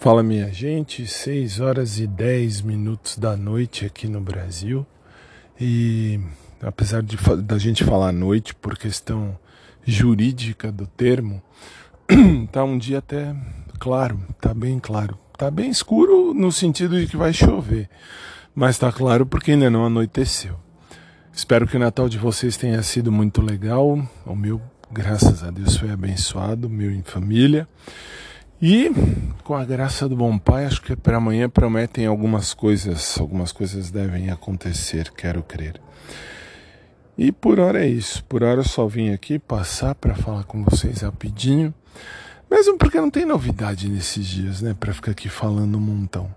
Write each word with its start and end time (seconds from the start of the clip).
Fala 0.00 0.22
minha 0.22 0.50
gente, 0.50 1.06
6 1.06 1.60
horas 1.60 1.98
e 1.98 2.06
10 2.06 2.62
minutos 2.62 3.18
da 3.18 3.36
noite 3.36 3.84
aqui 3.84 4.08
no 4.08 4.18
Brasil. 4.18 4.86
E 5.60 6.18
apesar 6.62 7.02
de 7.02 7.18
da 7.42 7.58
gente 7.58 7.84
falar 7.84 8.10
noite 8.10 8.54
por 8.54 8.78
questão 8.78 9.38
jurídica 9.84 10.72
do 10.72 10.86
termo, 10.86 11.42
tá 12.50 12.64
um 12.64 12.78
dia 12.78 12.96
até 12.96 13.36
claro, 13.78 14.18
tá 14.40 14.54
bem 14.54 14.78
claro. 14.78 15.18
Tá 15.36 15.50
bem 15.50 15.68
escuro 15.68 16.32
no 16.32 16.50
sentido 16.50 16.98
de 16.98 17.06
que 17.06 17.18
vai 17.18 17.34
chover, 17.34 17.86
mas 18.54 18.78
tá 18.78 18.90
claro 18.90 19.26
porque 19.26 19.50
ainda 19.50 19.68
não 19.68 19.84
anoiteceu. 19.84 20.56
Espero 21.30 21.66
que 21.66 21.76
o 21.76 21.80
Natal 21.80 22.08
de 22.08 22.16
vocês 22.16 22.56
tenha 22.56 22.82
sido 22.82 23.12
muito 23.12 23.42
legal. 23.42 24.02
O 24.24 24.34
meu, 24.34 24.62
graças 24.90 25.44
a 25.44 25.50
Deus, 25.50 25.76
foi 25.76 25.90
abençoado, 25.90 26.70
meu 26.70 26.90
em 26.90 27.02
família. 27.02 27.68
E 28.62 28.90
com 29.50 29.56
a 29.56 29.64
graça 29.64 30.08
do 30.08 30.14
bom 30.14 30.38
pai, 30.38 30.64
acho 30.64 30.80
que 30.80 30.94
para 30.94 31.16
amanhã 31.16 31.48
prometem 31.48 32.06
algumas 32.06 32.54
coisas, 32.54 33.18
algumas 33.18 33.50
coisas 33.50 33.90
devem 33.90 34.30
acontecer, 34.30 35.10
quero 35.10 35.42
crer. 35.42 35.80
E 37.18 37.32
por 37.32 37.58
hora 37.58 37.84
é 37.84 37.88
isso. 37.88 38.22
Por 38.26 38.44
hora 38.44 38.60
eu 38.60 38.64
só 38.64 38.86
vim 38.86 39.10
aqui 39.10 39.40
passar 39.40 39.96
para 39.96 40.14
falar 40.14 40.44
com 40.44 40.62
vocês 40.62 41.00
rapidinho, 41.00 41.74
mesmo 42.48 42.78
porque 42.78 43.00
não 43.00 43.10
tem 43.10 43.24
novidade 43.24 43.88
nesses 43.88 44.24
dias, 44.24 44.62
né, 44.62 44.72
para 44.72 44.94
ficar 44.94 45.10
aqui 45.10 45.28
falando 45.28 45.76
um 45.78 45.80
montão. 45.80 46.32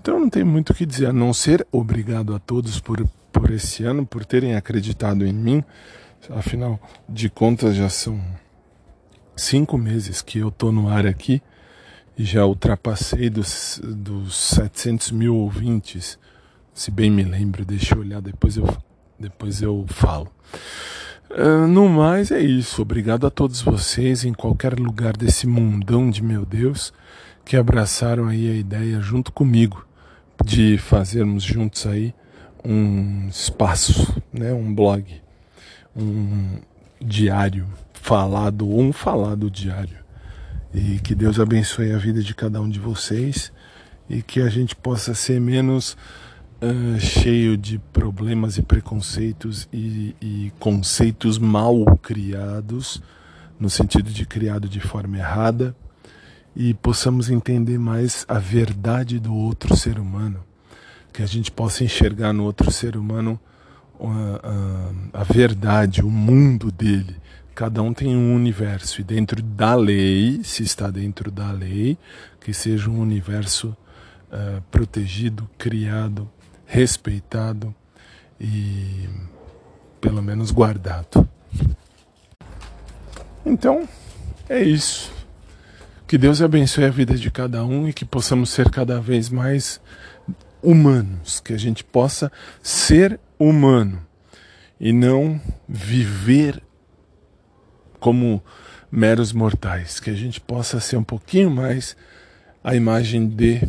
Então 0.00 0.18
não 0.18 0.28
tem 0.28 0.42
muito 0.42 0.70
o 0.70 0.74
que 0.74 0.84
dizer, 0.84 1.06
a 1.06 1.12
não 1.12 1.32
ser 1.32 1.64
obrigado 1.70 2.34
a 2.34 2.40
todos 2.40 2.80
por, 2.80 3.08
por 3.30 3.48
esse 3.52 3.84
ano, 3.84 4.04
por 4.04 4.24
terem 4.24 4.56
acreditado 4.56 5.24
em 5.24 5.32
mim. 5.32 5.62
Afinal 6.30 6.80
de 7.08 7.30
contas, 7.30 7.76
já 7.76 7.88
são 7.88 8.20
cinco 9.36 9.78
meses 9.78 10.20
que 10.20 10.40
eu 10.40 10.50
tô 10.50 10.72
no 10.72 10.88
ar 10.88 11.06
aqui 11.06 11.40
já 12.16 12.44
ultrapassei 12.46 13.28
dos, 13.28 13.80
dos 13.82 14.36
700 14.36 15.10
mil 15.10 15.36
ouvintes, 15.36 16.18
se 16.72 16.90
bem 16.90 17.10
me 17.10 17.22
lembro, 17.22 17.64
deixa 17.64 17.94
eu 17.94 18.00
olhar, 18.00 18.20
depois 18.20 18.56
eu, 18.56 18.66
depois 19.18 19.62
eu 19.62 19.84
falo. 19.88 20.30
Uh, 21.30 21.66
no 21.66 21.88
mais 21.88 22.30
é 22.30 22.40
isso, 22.40 22.82
obrigado 22.82 23.26
a 23.26 23.30
todos 23.30 23.60
vocês 23.60 24.24
em 24.24 24.32
qualquer 24.32 24.78
lugar 24.78 25.16
desse 25.16 25.46
mundão 25.46 26.08
de 26.08 26.22
meu 26.22 26.44
Deus 26.44 26.92
que 27.44 27.56
abraçaram 27.56 28.28
aí 28.28 28.50
a 28.50 28.54
ideia 28.54 29.00
junto 29.00 29.30
comigo 29.30 29.86
de 30.44 30.78
fazermos 30.78 31.42
juntos 31.42 31.86
aí 31.86 32.14
um 32.64 33.28
espaço, 33.28 34.20
né, 34.32 34.52
um 34.52 34.74
blog, 34.74 35.04
um 35.94 36.58
diário 37.00 37.66
falado, 37.92 38.68
um 38.68 38.92
falado 38.92 39.50
diário. 39.50 40.03
E 40.74 40.98
que 40.98 41.14
Deus 41.14 41.38
abençoe 41.38 41.92
a 41.92 41.98
vida 41.98 42.20
de 42.20 42.34
cada 42.34 42.60
um 42.60 42.68
de 42.68 42.80
vocês 42.80 43.52
e 44.10 44.20
que 44.22 44.40
a 44.40 44.48
gente 44.48 44.74
possa 44.74 45.14
ser 45.14 45.40
menos 45.40 45.96
uh, 46.60 46.98
cheio 46.98 47.56
de 47.56 47.78
problemas 47.92 48.58
e 48.58 48.62
preconceitos 48.62 49.68
e, 49.72 50.16
e 50.20 50.52
conceitos 50.58 51.38
mal 51.38 51.84
criados, 52.02 53.00
no 53.58 53.70
sentido 53.70 54.10
de 54.10 54.26
criado 54.26 54.68
de 54.68 54.80
forma 54.80 55.16
errada, 55.16 55.76
e 56.56 56.74
possamos 56.74 57.30
entender 57.30 57.78
mais 57.78 58.24
a 58.28 58.40
verdade 58.40 59.20
do 59.20 59.32
outro 59.32 59.76
ser 59.76 59.98
humano, 59.98 60.42
que 61.12 61.22
a 61.22 61.26
gente 61.26 61.52
possa 61.52 61.84
enxergar 61.84 62.32
no 62.32 62.44
outro 62.44 62.70
ser 62.72 62.96
humano 62.96 63.38
a, 64.00 65.16
a, 65.16 65.20
a 65.20 65.24
verdade, 65.24 66.02
o 66.02 66.10
mundo 66.10 66.70
dele, 66.72 67.16
Cada 67.54 67.80
um 67.82 67.94
tem 67.94 68.16
um 68.16 68.34
universo 68.34 69.00
e 69.00 69.04
dentro 69.04 69.40
da 69.40 69.76
lei, 69.76 70.40
se 70.42 70.64
está 70.64 70.90
dentro 70.90 71.30
da 71.30 71.52
lei, 71.52 71.96
que 72.40 72.52
seja 72.52 72.90
um 72.90 72.98
universo 72.98 73.76
uh, 74.32 74.60
protegido, 74.72 75.48
criado, 75.56 76.28
respeitado 76.66 77.72
e 78.40 79.08
pelo 80.00 80.20
menos 80.20 80.50
guardado. 80.50 81.28
Então, 83.46 83.88
é 84.48 84.60
isso. 84.60 85.12
Que 86.08 86.18
Deus 86.18 86.42
abençoe 86.42 86.84
a 86.84 86.90
vida 86.90 87.14
de 87.14 87.30
cada 87.30 87.64
um 87.64 87.88
e 87.88 87.92
que 87.92 88.04
possamos 88.04 88.50
ser 88.50 88.68
cada 88.68 89.00
vez 89.00 89.28
mais 89.30 89.80
humanos, 90.60 91.38
que 91.40 91.52
a 91.52 91.58
gente 91.58 91.84
possa 91.84 92.32
ser 92.62 93.20
humano 93.38 94.04
e 94.80 94.92
não 94.92 95.40
viver 95.68 96.60
como 98.04 98.44
meros 98.92 99.32
mortais, 99.32 99.98
que 99.98 100.10
a 100.10 100.14
gente 100.14 100.38
possa 100.38 100.78
ser 100.78 100.98
um 100.98 101.02
pouquinho 101.02 101.50
mais 101.50 101.96
a 102.62 102.76
imagem 102.76 103.26
de 103.26 103.66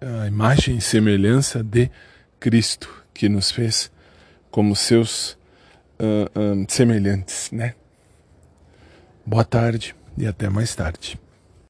a 0.00 0.28
imagem 0.28 0.76
e 0.76 0.80
semelhança 0.80 1.64
de 1.64 1.90
Cristo 2.38 2.88
que 3.12 3.28
nos 3.28 3.50
fez 3.50 3.90
como 4.52 4.76
seus 4.76 5.32
uh, 5.98 6.30
uh, 6.62 6.66
semelhantes, 6.68 7.50
né? 7.50 7.74
Boa 9.26 9.44
tarde 9.44 9.96
e 10.16 10.28
até 10.28 10.48
mais 10.48 10.72
tarde. 10.72 11.18